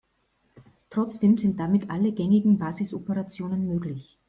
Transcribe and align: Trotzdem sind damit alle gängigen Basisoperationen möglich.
Trotzdem 0.89 1.37
sind 1.37 1.59
damit 1.59 1.91
alle 1.91 2.11
gängigen 2.11 2.57
Basisoperationen 2.57 3.67
möglich. 3.67 4.17